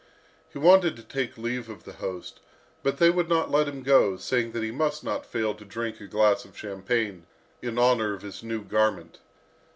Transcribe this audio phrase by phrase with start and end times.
[0.49, 2.39] He wanted to take leave of the host,
[2.81, 6.01] but they would not let him go, saying that he must not fail to drink
[6.01, 7.27] a glass of champagne,
[7.61, 9.19] in honour of his new garment.